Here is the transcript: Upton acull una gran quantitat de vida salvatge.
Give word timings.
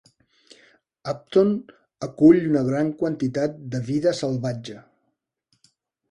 Upton 1.11 1.51
acull 2.07 2.39
una 2.51 2.63
gran 2.69 2.89
quantitat 3.01 3.59
de 3.75 3.81
vida 3.91 4.13
salvatge. 4.21 4.79